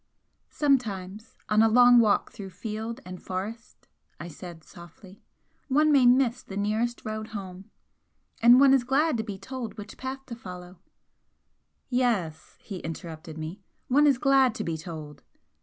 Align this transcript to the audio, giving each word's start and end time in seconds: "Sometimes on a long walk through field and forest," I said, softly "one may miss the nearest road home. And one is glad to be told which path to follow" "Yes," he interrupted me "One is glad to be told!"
"Sometimes 0.49 1.37
on 1.47 1.61
a 1.61 1.69
long 1.69 1.99
walk 1.99 2.31
through 2.31 2.49
field 2.49 3.01
and 3.05 3.21
forest," 3.21 3.87
I 4.19 4.29
said, 4.29 4.63
softly 4.63 5.21
"one 5.67 5.91
may 5.91 6.07
miss 6.07 6.41
the 6.41 6.57
nearest 6.57 7.05
road 7.05 7.27
home. 7.27 7.69
And 8.41 8.59
one 8.59 8.73
is 8.73 8.83
glad 8.83 9.15
to 9.17 9.23
be 9.23 9.37
told 9.37 9.77
which 9.77 9.97
path 9.97 10.25
to 10.25 10.35
follow" 10.35 10.79
"Yes," 11.89 12.57
he 12.61 12.79
interrupted 12.79 13.37
me 13.37 13.61
"One 13.89 14.07
is 14.07 14.17
glad 14.17 14.55
to 14.55 14.63
be 14.63 14.75
told!" 14.75 15.21